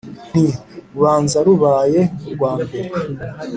Nti: 0.29 0.45
ubanza 0.97 1.37
rubaye 1.47 2.01
urwambere 2.27 2.89